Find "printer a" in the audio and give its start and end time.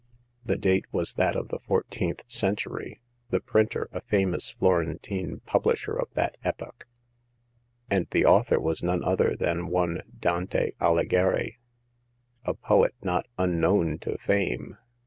3.39-4.01